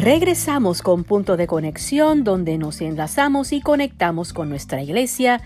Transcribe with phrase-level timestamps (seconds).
[0.00, 5.40] Regresamos con punto de conexión donde nos enlazamos y conectamos con nuestra iglesia,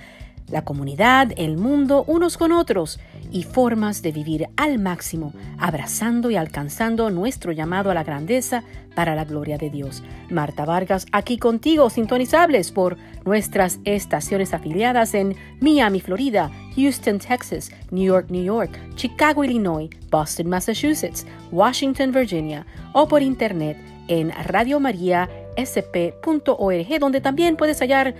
[0.48, 2.98] la comunidad, el mundo, unos con otros
[3.30, 9.15] y formas de vivir al máximo, abrazando y alcanzando nuestro llamado a la grandeza para
[9.15, 10.03] la gloria de Dios.
[10.30, 12.96] Marta Vargas, aquí contigo, sintonizables por
[13.26, 20.48] nuestras estaciones afiliadas en Miami, Florida, Houston, Texas, New York, New York, Chicago, Illinois, Boston,
[20.48, 23.77] Massachusetts, Washington, Virginia, o por internet
[24.09, 28.15] en radiomariasp.org, donde también puedes hallar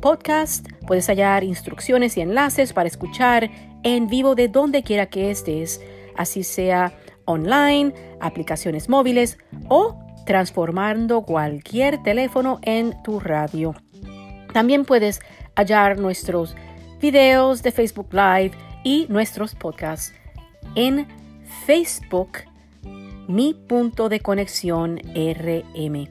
[0.00, 3.50] podcast, puedes hallar instrucciones y enlaces para escuchar
[3.82, 5.80] en vivo de donde quiera que estés,
[6.16, 6.92] así sea
[7.24, 13.74] online, aplicaciones móviles o transformando cualquier teléfono en tu radio.
[14.52, 15.20] También puedes
[15.56, 16.54] hallar nuestros
[17.00, 18.52] videos de Facebook Live
[18.84, 20.14] y nuestros podcasts
[20.74, 21.06] en
[21.66, 22.38] Facebook
[23.28, 26.08] mi punto de conexión RM.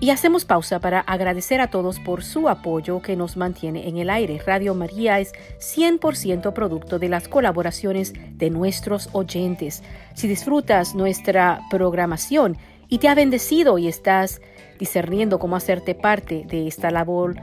[0.00, 4.10] Y hacemos pausa para agradecer a todos por su apoyo que nos mantiene en el
[4.10, 4.40] aire.
[4.44, 9.84] Radio María es 100% producto de las colaboraciones de nuestros oyentes.
[10.14, 12.58] Si disfrutas nuestra programación
[12.88, 14.40] y te ha bendecido y estás
[14.80, 17.36] discerniendo cómo hacerte parte de esta labor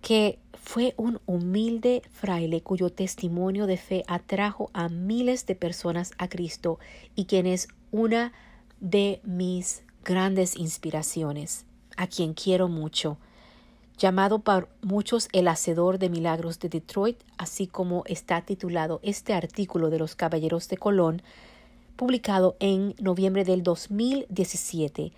[0.00, 6.26] que fue un humilde fraile cuyo testimonio de fe atrajo a miles de personas a
[6.26, 6.80] Cristo
[7.14, 8.32] y quien es una
[8.80, 11.64] de mis grandes inspiraciones,
[11.96, 13.18] a quien quiero mucho,
[13.98, 19.90] llamado por muchos el Hacedor de Milagros de Detroit, así como está titulado este artículo
[19.90, 21.22] de los Caballeros de Colón,
[21.96, 25.12] publicado en noviembre del 2017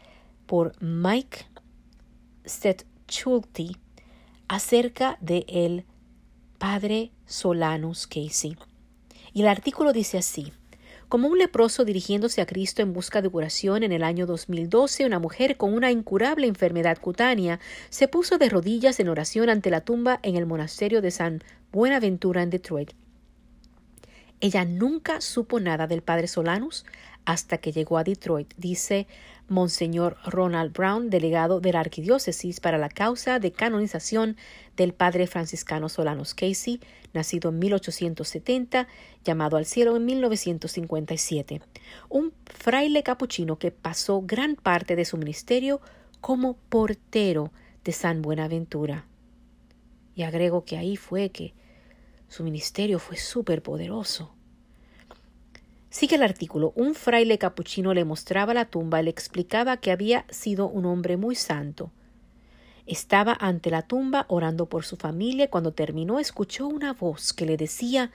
[0.46, 1.46] por Mike
[2.46, 3.76] Stetchulti
[4.48, 5.84] acerca de el
[6.58, 8.56] padre Solanus Casey.
[9.32, 10.52] Y el artículo dice así:
[11.08, 15.18] como un leproso dirigiéndose a Cristo en busca de curación en el año 2012, una
[15.18, 20.18] mujer con una incurable enfermedad cutánea se puso de rodillas en oración ante la tumba
[20.22, 22.92] en el monasterio de San Buenaventura en Detroit.
[24.44, 26.84] Ella nunca supo nada del padre Solanus
[27.24, 29.06] hasta que llegó a Detroit, dice
[29.48, 34.36] Monseñor Ronald Brown, delegado de la Arquidiócesis para la causa de canonización
[34.76, 36.80] del padre franciscano Solanus Casey,
[37.14, 38.86] nacido en 1870,
[39.24, 41.62] llamado al cielo en 1957.
[42.10, 45.80] Un fraile capuchino que pasó gran parte de su ministerio
[46.20, 47.50] como portero
[47.82, 49.06] de San Buenaventura.
[50.14, 51.54] Y agrego que ahí fue que
[52.28, 54.33] su ministerio fue súper poderoso.
[55.94, 56.72] Sigue el artículo.
[56.74, 61.16] Un fraile capuchino le mostraba la tumba y le explicaba que había sido un hombre
[61.16, 61.92] muy santo.
[62.84, 67.46] Estaba ante la tumba orando por su familia y cuando terminó escuchó una voz que
[67.46, 68.10] le decía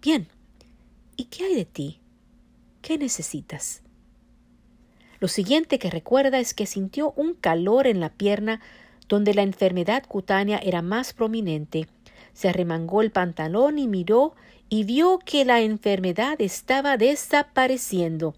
[0.00, 0.26] Bien,
[1.18, 2.00] ¿y qué hay de ti?
[2.80, 3.82] ¿Qué necesitas?
[5.20, 8.62] Lo siguiente que recuerda es que sintió un calor en la pierna
[9.06, 11.88] donde la enfermedad cutánea era más prominente
[12.32, 14.34] se arremangó el pantalón y miró
[14.72, 18.34] y vio que la enfermedad estaba desapareciendo.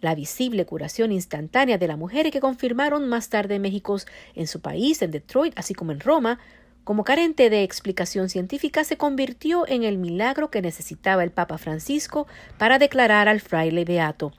[0.00, 3.98] La visible curación instantánea de la mujer que confirmaron más tarde México
[4.34, 6.38] en su país, en Detroit, así como en Roma,
[6.84, 12.26] como carente de explicación científica, se convirtió en el milagro que necesitaba el Papa Francisco
[12.56, 14.32] para declarar al fraile beato.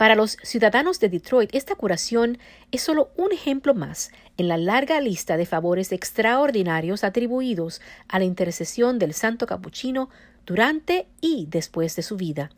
[0.00, 2.38] Para los ciudadanos de Detroit, esta curación
[2.72, 8.24] es solo un ejemplo más en la larga lista de favores extraordinarios atribuidos a la
[8.24, 10.08] intercesión del santo capuchino
[10.46, 12.48] durante y después de su vida.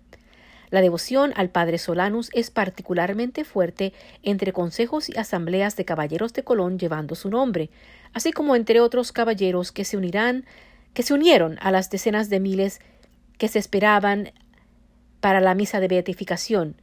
[0.71, 3.93] La devoción al Padre Solanus es particularmente fuerte
[4.23, 7.71] entre consejos y asambleas de caballeros de Colón llevando su nombre,
[8.13, 10.45] así como entre otros caballeros que se unirán,
[10.95, 12.79] que se unieron a las decenas de miles
[13.37, 14.31] que se esperaban
[15.19, 16.77] para la misa de beatificación,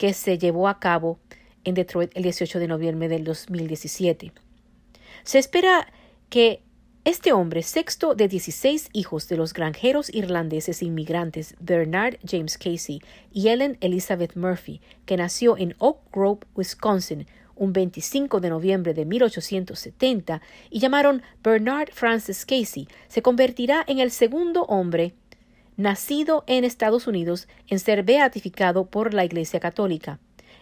[0.00, 1.18] que se llevó a cabo
[1.62, 4.32] en Detroit el 18 de noviembre del 2017.
[5.24, 5.92] Se espera
[6.30, 6.62] que
[7.04, 13.00] Este hombre, sexto de 16 hijos de los granjeros irlandeses inmigrantes Bernard James Casey
[13.30, 19.04] y Ellen Elizabeth Murphy, que nació en Oak Grove, Wisconsin, un 25 de noviembre de
[19.04, 25.14] 1870, y llamaron Bernard Francis Casey, se convertirá en el segundo hombre
[25.80, 30.18] nacido en Estados Unidos en ser beatificado por la Iglesia Católica.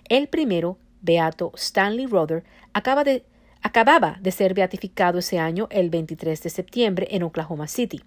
[0.08, 3.24] El primero, Beato Stanley Rother, acaba de
[3.60, 8.02] acababa de ser beatificado ese año el 23 de septiembre en Oklahoma City.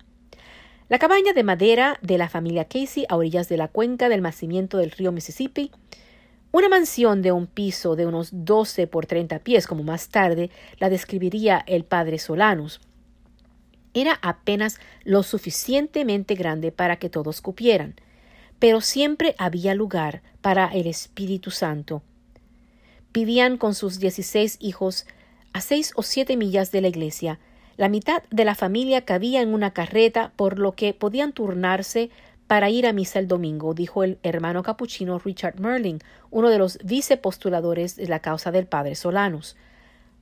[0.87, 4.77] La cabaña de madera de la familia Casey a orillas de la cuenca del nacimiento
[4.77, 5.71] del río Mississippi,
[6.53, 10.49] una mansión de un piso de unos 12 por 30 pies, como más tarde
[10.79, 12.81] la describiría el padre Solanus,
[13.93, 17.95] era apenas lo suficientemente grande para que todos cupieran,
[18.59, 22.01] pero siempre había lugar para el Espíritu Santo.
[23.13, 25.05] Vivían con sus dieciséis hijos
[25.53, 27.39] a seis o siete millas de la iglesia.
[27.77, 32.09] La mitad de la familia cabía en una carreta, por lo que podían turnarse
[32.47, 35.99] para ir a misa el domingo, dijo el hermano capuchino Richard Merlin,
[36.31, 39.55] uno de los vicepostuladores de la causa del padre Solanus.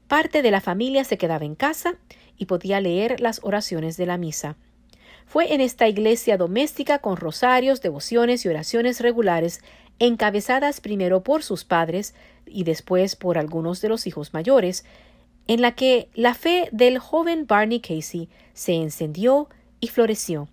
[0.07, 1.95] Parte de la familia se quedaba en casa
[2.39, 4.55] y podía leer las oraciones de la misa.
[5.27, 9.61] Fue en esta iglesia doméstica con rosarios, devociones y oraciones regulares,
[9.99, 12.15] encabezadas primero por sus padres
[12.47, 14.85] y después por algunos de los hijos mayores,
[15.45, 19.49] en la que la fe del joven Barney Casey se encendió
[19.79, 20.47] y floreció.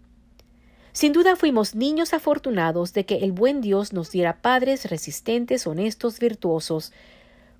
[0.92, 6.18] Sin duda fuimos niños afortunados de que el buen Dios nos diera padres resistentes, honestos,
[6.18, 6.92] virtuosos.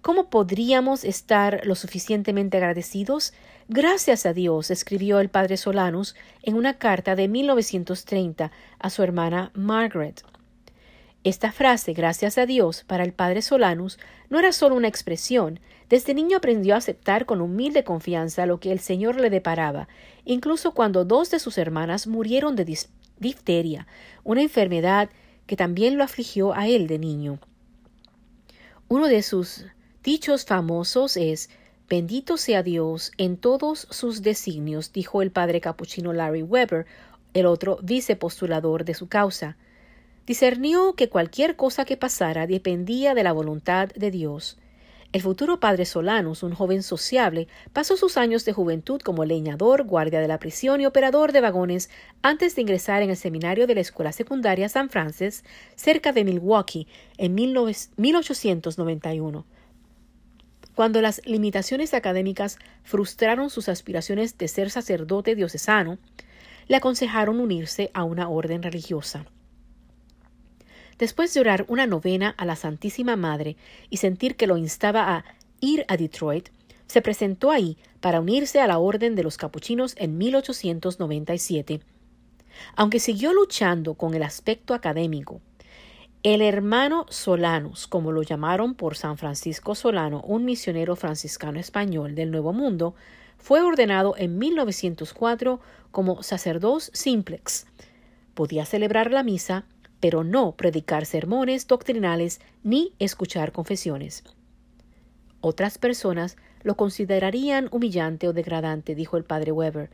[0.06, 3.32] ¿Cómo podríamos estar lo suficientemente agradecidos?
[3.68, 6.14] Gracias a Dios, escribió el padre Solanus
[6.44, 10.22] en una carta de 1930 a su hermana Margaret.
[11.24, 13.98] Esta frase, gracias a Dios, para el padre Solanus,
[14.30, 15.58] no era solo una expresión.
[15.88, 19.88] Desde niño aprendió a aceptar con humilde confianza lo que el Señor le deparaba,
[20.24, 22.78] incluso cuando dos de sus hermanas murieron de
[23.18, 23.88] difteria,
[24.22, 25.10] una enfermedad
[25.48, 27.40] que también lo afligió a él de niño.
[28.88, 29.66] Uno de sus
[30.06, 31.50] dichos famosos es
[31.88, 36.86] Bendito sea Dios en todos sus designios, dijo el padre capuchino Larry Weber,
[37.34, 39.56] el otro vicepostulador de su causa
[40.24, 44.58] discernió que cualquier cosa que pasara dependía de la voluntad de Dios.
[45.12, 50.20] El futuro padre Solanus, un joven sociable, pasó sus años de juventud como leñador, guardia
[50.20, 51.90] de la prisión y operador de vagones
[52.22, 55.42] antes de ingresar en el seminario de la Escuela Secundaria San Francis,
[55.74, 56.86] cerca de Milwaukee,
[57.18, 59.46] en 1891.
[60.76, 65.96] Cuando las limitaciones académicas frustraron sus aspiraciones de ser sacerdote diocesano,
[66.68, 69.24] le aconsejaron unirse a una orden religiosa.
[70.98, 73.56] Después de orar una novena a la Santísima Madre
[73.88, 75.24] y sentir que lo instaba a
[75.60, 76.50] ir a Detroit,
[76.86, 81.80] se presentó ahí para unirse a la Orden de los Capuchinos en 1897.
[82.74, 85.40] Aunque siguió luchando con el aspecto académico,
[86.22, 92.30] el hermano Solanus, como lo llamaron por San Francisco Solano, un misionero franciscano español del
[92.30, 92.94] Nuevo Mundo,
[93.38, 95.60] fue ordenado en 1904
[95.90, 97.66] como sacerdote simplex.
[98.34, 99.64] Podía celebrar la misa
[100.00, 104.24] pero no predicar sermones doctrinales ni escuchar confesiones.
[105.40, 109.90] Otras personas lo considerarían humillante o degradante, dijo el padre Weber,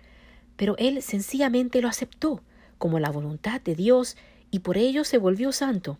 [0.56, 2.40] pero él sencillamente lo aceptó
[2.78, 4.16] como la voluntad de Dios
[4.52, 5.98] y por ello se volvió santo.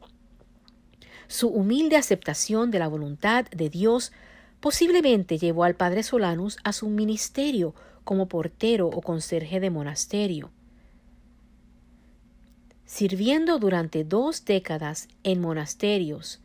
[1.27, 4.13] Su humilde aceptación de la voluntad de Dios
[4.61, 7.75] posiblemente llevó al padre Solanus a su ministerio
[8.05, 10.51] como portero o conserje de monasterio.
[12.85, 16.41] Sirviendo durante dos décadas en monasterios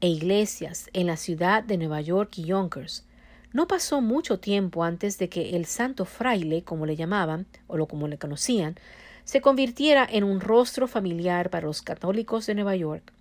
[0.00, 3.04] e iglesias en la ciudad de Nueva York y Yonkers,
[3.52, 7.86] no pasó mucho tiempo antes de que el santo fraile, como le llamaban, o lo
[7.86, 8.74] como le conocían,
[9.26, 13.12] se convirtiera en un rostro familiar para los católicos de Nueva York.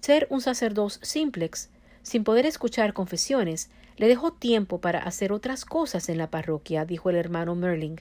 [0.00, 1.68] Ser un sacerdote simplex,
[2.02, 7.10] sin poder escuchar confesiones, le dejó tiempo para hacer otras cosas en la parroquia, dijo
[7.10, 8.00] el hermano Merling,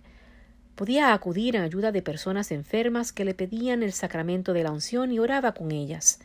[0.75, 5.11] Podía acudir en ayuda de personas enfermas que le pedían el sacramento de la unción
[5.11, 6.19] y oraba con ellas.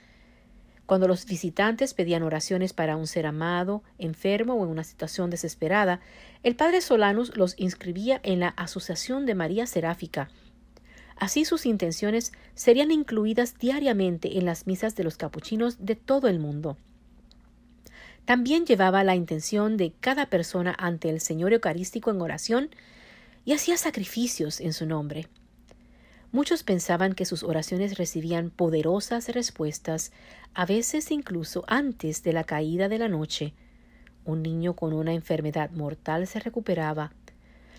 [0.86, 6.00] Cuando los visitantes pedían oraciones para un ser amado, enfermo o en una situación desesperada,
[6.42, 10.28] el padre Solanus los inscribía en la Asociación de María Seráfica.
[11.22, 16.40] Así sus intenciones serían incluidas diariamente en las misas de los capuchinos de todo el
[16.40, 16.76] mundo.
[18.24, 22.70] También llevaba la intención de cada persona ante el Señor Eucarístico en oración
[23.44, 25.28] y hacía sacrificios en su nombre.
[26.32, 30.10] Muchos pensaban que sus oraciones recibían poderosas respuestas,
[30.54, 33.54] a veces incluso antes de la caída de la noche.
[34.24, 37.12] Un niño con una enfermedad mortal se recuperaba.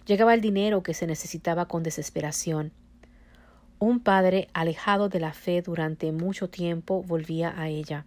[0.05, 2.71] llegaba el dinero que se necesitaba con desesperación.
[3.85, 8.05] Un padre alejado de la fe durante mucho tiempo volvía a ella.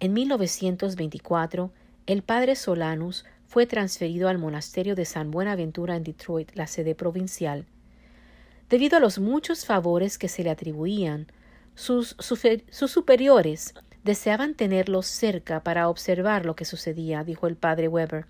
[0.00, 1.72] En 1924,
[2.04, 7.64] el padre Solanus fue transferido al monasterio de San Buenaventura en Detroit, la sede provincial.
[8.68, 11.28] Debido a los muchos favores que se le atribuían,
[11.74, 13.72] sus, superiores
[14.04, 18.26] deseaban tenerlo cerca para observar lo que sucedía, dijo el padre Weber.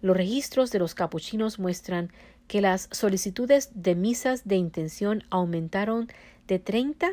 [0.00, 2.12] Los registros de los capuchinos muestran
[2.50, 6.08] que las solicitudes de misas de intención aumentaron
[6.48, 7.12] de 30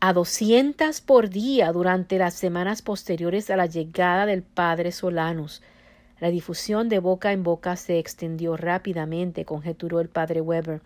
[0.00, 5.60] a 200 por día durante las semanas posteriores a la llegada del padre Solanus.
[6.20, 10.80] La difusión de boca en boca se extendió rápidamente, conjeturó el padre Weber.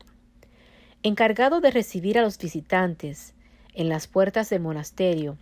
[1.05, 3.35] Encargado de recibir a los visitantes
[3.75, 5.37] en las puertas del monasterio,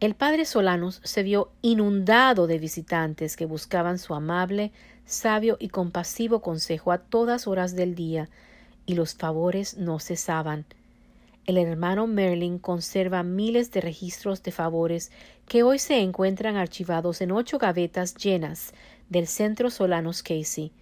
[0.00, 4.72] el padre Solanus se vio inundado de visitantes que buscaban su amable,
[5.08, 8.28] sabio y compasivo consejo a todas horas del día,
[8.84, 10.66] y los favores no cesaban.
[11.46, 15.10] El hermano Merlin conserva miles de registros de favores
[15.46, 18.74] que hoy se encuentran archivados en ocho gavetas llenas
[19.08, 20.72] del Centro Solanus Casey.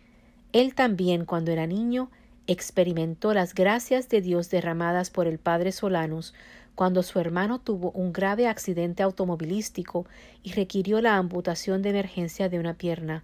[0.52, 2.10] Él también, cuando era niño,
[2.48, 6.34] experimentó las gracias de Dios derramadas por el padre Solanus
[6.74, 10.06] cuando su hermano tuvo un grave accidente automovilístico
[10.42, 13.22] y requirió la amputación de emergencia de una pierna.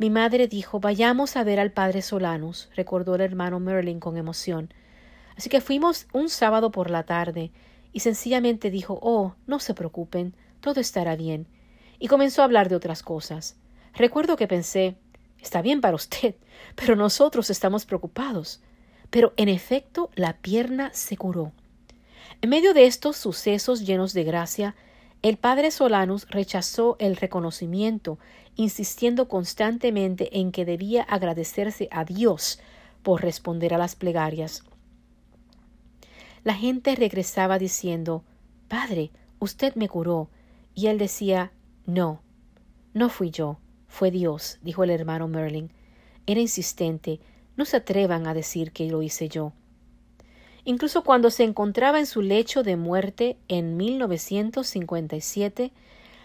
[0.00, 4.72] Mi madre dijo Vayamos a ver al padre Solanus, recordó el hermano Merlin con emoción.
[5.36, 7.52] Así que fuimos un sábado por la tarde,
[7.92, 11.46] y sencillamente dijo Oh, no se preocupen, todo estará bien.
[11.98, 13.58] Y comenzó a hablar de otras cosas.
[13.92, 14.96] Recuerdo que pensé
[15.38, 16.34] Está bien para usted,
[16.76, 18.62] pero nosotros estamos preocupados.
[19.10, 21.52] Pero en efecto la pierna se curó.
[22.40, 24.74] En medio de estos sucesos llenos de gracia,
[25.22, 28.18] el padre Solanus rechazó el reconocimiento,
[28.56, 32.58] insistiendo constantemente en que debía agradecerse a Dios
[33.02, 34.64] por responder a las plegarias.
[36.42, 38.24] La gente regresaba diciendo
[38.68, 39.10] Padre,
[39.40, 40.28] usted me curó.
[40.74, 41.52] Y él decía
[41.84, 42.22] No,
[42.94, 43.58] no fui yo,
[43.88, 45.70] fue Dios, dijo el hermano Merlin.
[46.26, 47.20] Era insistente.
[47.56, 49.52] No se atrevan a decir que lo hice yo.
[50.64, 55.72] Incluso cuando se encontraba en su lecho de muerte en 1957,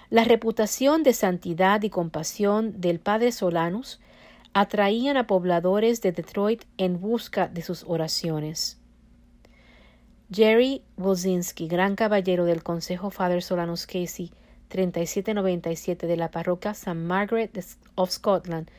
[0.09, 3.99] la reputación de santidad y compasión del padre Solanus
[4.53, 8.77] atraían a pobladores de Detroit en busca de sus oraciones.
[10.31, 14.31] Jerry Wozinski, gran caballero del Consejo Father Solanus Casey,
[14.69, 16.93] 3797 de la parroquia St.
[16.95, 17.57] Margaret
[17.95, 18.69] of Scotland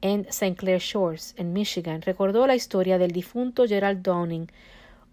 [0.00, 0.54] en St.
[0.56, 4.50] Clair Shores, en Michigan, recordó la historia del difunto Gerald Downing,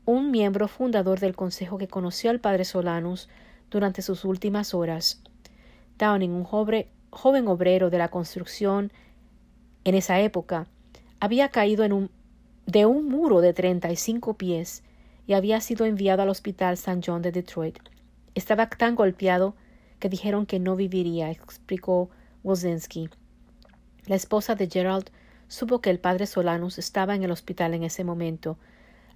[0.05, 3.27] un miembro fundador del consejo que conoció al padre Solanus
[3.71, 5.21] durante sus últimas horas.
[5.97, 8.91] Downing, un joven, obrero de la construcción
[9.83, 10.67] en esa época,
[11.19, 12.11] había caído en un,
[12.65, 14.83] de un muro de 35 pies
[15.25, 17.01] y había sido enviado al hospital St.
[17.03, 17.79] John de Detroit.
[18.35, 19.55] Estaba tan golpeado
[19.99, 22.09] que dijeron que no viviría, explicó
[22.43, 23.09] Wozinski.
[24.05, 25.09] La esposa de Gerald
[25.47, 28.57] supo que el padre Solanus estaba en el hospital en ese momento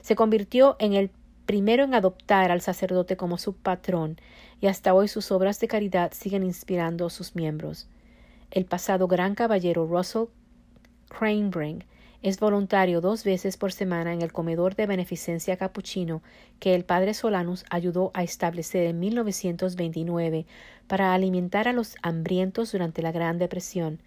[0.00, 1.10] se convirtió en el
[1.44, 4.18] primero en adoptar al sacerdote como su patrón,
[4.60, 7.88] y hasta hoy sus obras de caridad siguen inspirando a sus miembros.
[8.50, 10.28] El pasado gran caballero Russell
[11.10, 11.84] Cranebring
[12.22, 16.22] es voluntario dos veces por semana en el comedor de beneficencia capuchino
[16.58, 20.46] que el padre Solanus ayudó a establecer en 1929
[20.86, 24.00] para alimentar a los hambrientos durante la Gran Depresión.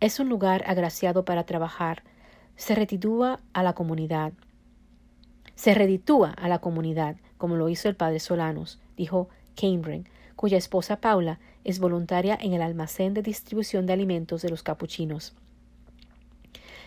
[0.00, 2.02] Es un lugar agraciado para trabajar.
[2.56, 4.32] Se retitúa a la comunidad.
[5.54, 11.00] Se reditúa a la comunidad, como lo hizo el padre Solanus, dijo Cambring, cuya esposa
[11.00, 15.34] Paula es voluntaria en el almacén de distribución de alimentos de los capuchinos.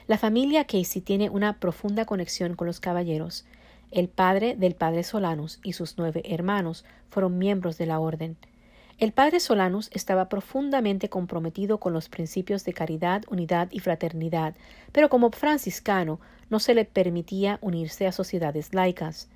[0.08, 3.46] La familia Casey tiene una profunda conexión con los caballeros.
[3.92, 8.38] El padre del padre Solanus y sus nueve hermanos fueron miembros de la orden.
[9.00, 14.56] El padre Solanus estaba profundamente comprometido con los principios de caridad, unidad y fraternidad,
[14.92, 19.30] pero como franciscano no se le permitía unirse a sociedades laicas.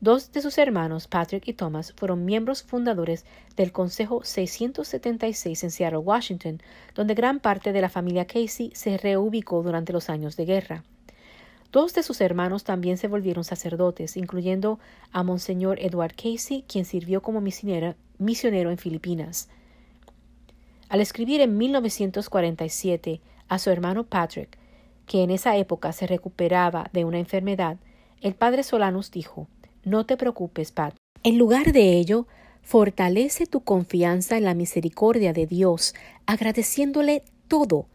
[0.00, 3.24] Dos de sus hermanos, Patrick y Thomas, fueron miembros fundadores
[3.56, 6.62] del Consejo 676 en Seattle, Washington,
[6.94, 10.84] donde gran parte de la familia Casey se reubicó durante los años de guerra.
[11.72, 14.78] Dos de sus hermanos también se volvieron sacerdotes, incluyendo
[15.10, 17.96] a Monseñor Edward Casey, quien sirvió como misionero
[18.70, 19.48] en Filipinas.
[20.88, 24.56] Al escribir en 1947 a su hermano Patrick,
[25.06, 27.78] que en esa época se recuperaba de una enfermedad,
[28.20, 29.48] el padre Solanus dijo
[29.88, 30.94] No te preocupes, Pat.
[31.22, 32.26] En lugar de ello,
[32.60, 35.94] fortalece tu confianza en la misericordia de Dios,
[36.26, 37.86] agradeciéndole todo,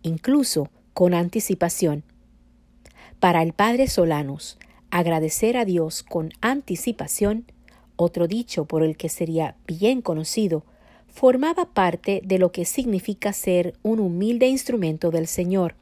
[0.00, 2.04] incluso con anticipación.
[3.20, 4.56] Para el padre Solanus,
[4.90, 7.44] agradecer a Dios con anticipación,
[7.96, 10.64] otro dicho por el que sería bien conocido,
[11.06, 15.74] formaba parte de lo que significa ser un humilde instrumento del Señor.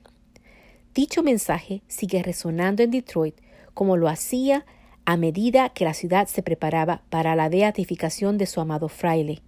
[0.95, 3.37] Dicho mensaje sigue resonando en Detroit
[3.73, 4.67] como lo hacía
[5.11, 9.41] a medida que la ciudad se preparaba para la beatificación de su amado fraile.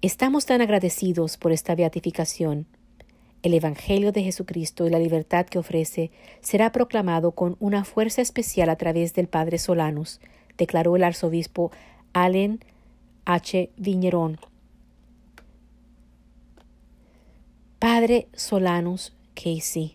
[0.00, 2.66] Estamos tan agradecidos por esta beatificación
[3.42, 6.10] el Evangelio de Jesucristo y la libertad que ofrece
[6.40, 10.18] será proclamado con una fuerza especial a través del Padre Solanus,
[10.56, 11.70] declaró el arzobispo
[12.14, 12.64] Allen
[13.26, 13.70] H.
[13.76, 14.40] Viñerón.
[17.78, 19.94] Padre Solanus Casey,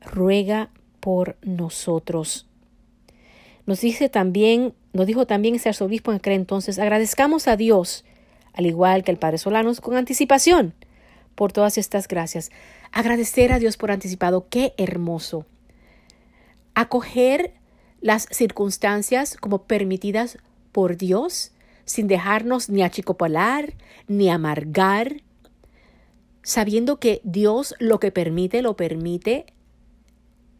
[0.00, 2.46] ruega por nosotros.
[3.66, 8.04] Nos dice también, nos dijo también ese arzobispo en aquel entonces, agradezcamos a Dios,
[8.54, 10.74] al igual que el Padre Solanus, con anticipación
[11.34, 12.50] por todas estas gracias.
[12.92, 15.46] Agradecer a Dios por anticipado, qué hermoso.
[16.74, 17.52] Acoger
[18.00, 20.38] las circunstancias como permitidas
[20.72, 21.52] por Dios,
[21.84, 23.74] sin dejarnos ni achicopalar,
[24.08, 25.22] ni amargar,
[26.42, 29.46] sabiendo que Dios lo que permite, lo permite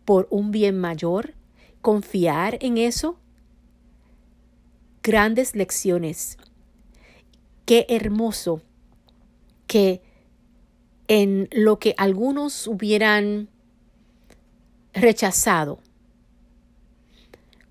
[0.09, 1.35] por un bien mayor,
[1.83, 3.19] confiar en eso.
[5.03, 6.39] Grandes lecciones.
[7.67, 8.63] Qué hermoso
[9.67, 10.01] que
[11.09, 13.51] en lo que algunos hubieran
[14.95, 15.79] rechazado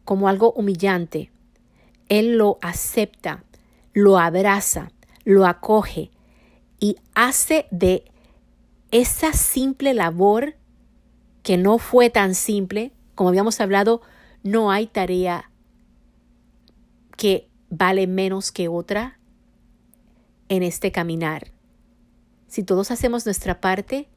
[0.04, 1.32] como algo humillante,
[2.08, 3.46] Él lo acepta,
[3.94, 4.92] lo abraza,
[5.24, 6.12] lo acoge
[6.80, 8.04] y hace de
[8.92, 10.54] esa simple labor
[11.48, 14.02] que no fue tan simple, como habíamos hablado,
[14.44, 15.50] no hay tarea
[17.16, 19.18] que vale menos que otra
[20.50, 21.54] en este caminar.
[22.50, 24.10] Si todos hacemos nuestra parte,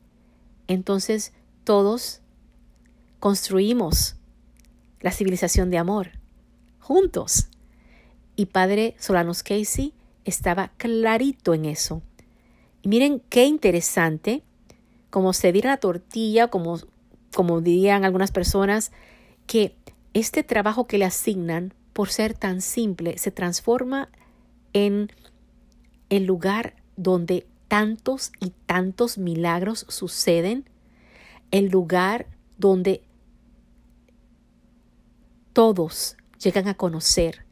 [0.67, 2.21] entonces todos
[3.21, 4.17] construimos
[4.99, 6.11] la civilización de amor
[6.81, 7.49] juntos.
[8.35, 12.03] Y Padre Solanos Casey estaba clarito en eso.
[12.83, 14.43] Y miren qué interesante,
[15.11, 16.81] como se diera la tortilla, como,
[17.35, 18.93] como dirían algunas personas,
[19.47, 19.75] que
[20.15, 24.09] este trabajo que le asignan, por ser tan simple, se transforma
[24.73, 25.11] en
[26.09, 30.69] el lugar donde tantos y tantos milagros suceden,
[31.51, 32.27] el lugar
[32.59, 33.03] donde
[35.53, 37.45] todos llegan a conocer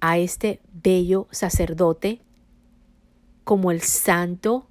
[0.00, 2.20] a este bello sacerdote
[3.44, 4.69] como el santo,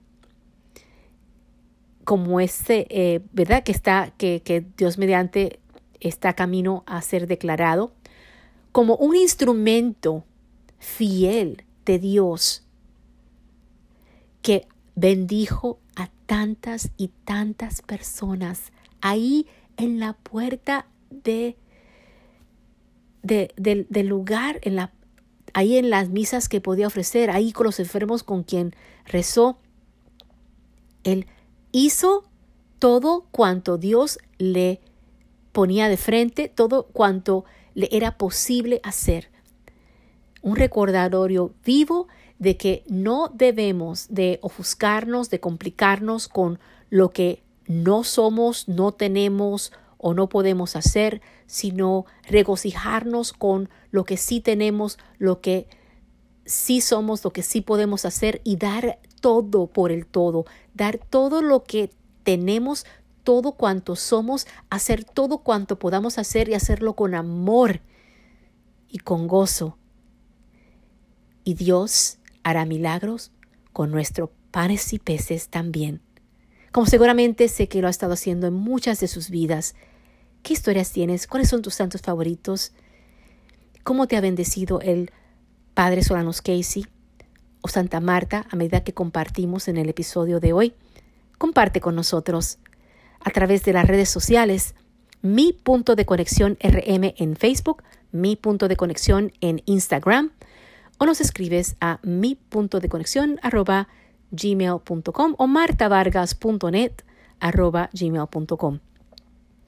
[2.09, 3.61] como este, eh, ¿verdad?
[3.61, 5.59] Que está, que, que Dios mediante
[5.99, 7.93] está camino a ser declarado,
[8.71, 10.25] como un instrumento
[10.79, 12.65] fiel de Dios
[14.41, 19.45] que bendijo a tantas y tantas personas ahí
[19.77, 21.57] en la puerta de,
[23.21, 24.93] del lugar, en la,
[25.53, 28.73] ahí en las misas que podía ofrecer, ahí con los enfermos con quien
[29.05, 29.59] rezó.
[31.03, 31.27] Él
[31.71, 32.23] hizo
[32.79, 34.79] todo cuanto Dios le
[35.51, 39.29] ponía de frente, todo cuanto le era posible hacer.
[40.41, 42.07] Un recordatorio vivo
[42.39, 49.73] de que no debemos de ofuscarnos, de complicarnos con lo que no somos, no tenemos
[49.97, 55.67] o no podemos hacer, sino regocijarnos con lo que sí tenemos, lo que
[56.45, 60.45] sí somos, lo que sí podemos hacer y dar todo por el todo,
[60.79, 61.91] dar todo lo que
[62.23, 62.85] tenemos,
[63.23, 67.81] todo cuanto somos, hacer todo cuanto podamos hacer y hacerlo con amor
[68.87, 69.77] y con gozo.
[71.43, 73.31] Y Dios hará milagros
[73.73, 76.01] con nuestros panes y peces también.
[76.71, 79.75] Como seguramente sé que lo ha estado haciendo en muchas de sus vidas.
[80.43, 81.27] ¿Qué historias tienes?
[81.27, 82.71] ¿Cuáles son tus santos favoritos?
[83.83, 85.11] ¿Cómo te ha bendecido el
[85.73, 86.85] Padre Solanos Casey
[87.61, 90.73] o Santa Marta a medida que compartimos en el episodio de hoy?
[91.37, 92.57] Comparte con nosotros
[93.19, 94.75] a través de las redes sociales
[95.21, 100.31] mi punto de conexión RM en Facebook, mi punto de conexión en Instagram
[100.97, 103.87] o nos escribes a mi punto de conexión arroba
[104.31, 106.91] gmail.com o martavargas.net
[107.39, 108.79] arroba gmail.com.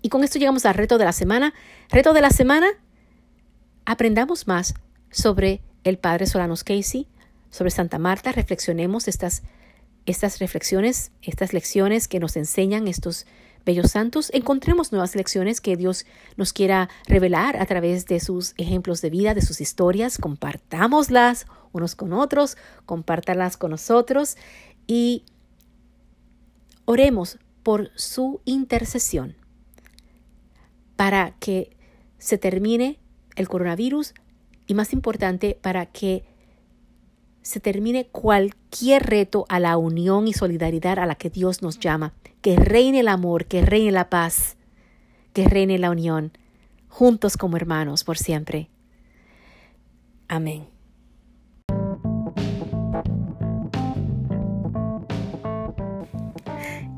[0.02, 1.54] Y con esto llegamos al reto de la semana.
[1.90, 2.68] Reto de la semana,
[3.86, 4.74] aprendamos más
[5.10, 7.08] sobre el Padre Solanos Casey,
[7.52, 9.44] sobre Santa Marta, reflexionemos estas,
[10.06, 13.28] estas reflexiones, estas lecciones que nos enseñan estos
[13.66, 19.02] bellos santos, encontremos nuevas lecciones que Dios nos quiera revelar a través de sus ejemplos
[19.02, 24.36] de vida, de sus historias, compartámoslas unos con otros, compártalas con nosotros
[24.88, 25.24] y
[26.86, 29.36] oremos por su intercesión
[30.96, 31.76] para que
[32.18, 33.00] se termine
[33.36, 34.14] el coronavirus
[34.68, 36.24] y más importante, para que
[37.42, 42.14] se termine cualquier reto a la unión y solidaridad a la que Dios nos llama.
[42.42, 44.58] Que reine el amor, que reine la paz,
[45.34, 46.32] que reine la unión,
[46.88, 48.70] juntos como hermanos por siempre.
[50.28, 50.71] Amén.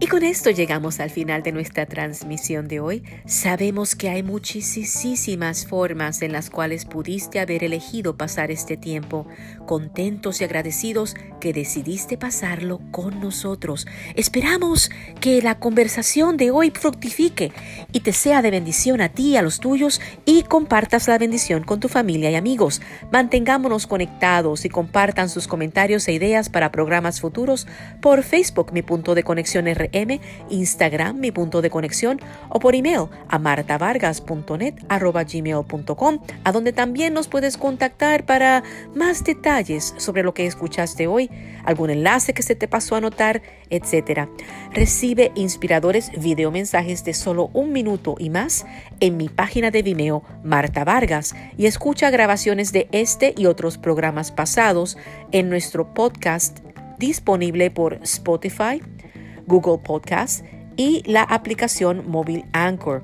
[0.03, 3.03] Y con esto llegamos al final de nuestra transmisión de hoy.
[3.25, 9.25] Sabemos que hay muchísimas formas en las cuales pudiste haber elegido pasar este tiempo,
[9.65, 13.87] contentos y agradecidos que decidiste pasarlo con nosotros.
[14.15, 17.53] Esperamos que la conversación de hoy fructifique
[17.93, 21.63] y te sea de bendición a ti y a los tuyos y compartas la bendición
[21.63, 22.81] con tu familia y amigos.
[23.09, 27.67] Mantengámonos conectados y compartan sus comentarios e ideas para programas futuros
[28.01, 29.69] por Facebook, mi punto de conexión
[30.49, 37.27] Instagram, mi punto de conexión, o por email a martavargas.net gmail.com, a donde también nos
[37.27, 38.63] puedes contactar para
[38.95, 41.29] más detalles sobre lo que escuchaste hoy,
[41.65, 44.27] algún enlace que se te pasó a anotar, etc.
[44.71, 48.65] Recibe inspiradores videomensajes de solo un minuto y más
[48.99, 54.31] en mi página de Vimeo Marta Vargas y escucha grabaciones de este y otros programas
[54.31, 54.97] pasados
[55.31, 56.59] en nuestro podcast
[56.97, 58.81] disponible por Spotify,
[59.47, 60.45] Google Podcast
[60.77, 63.03] y la aplicación móvil Anchor.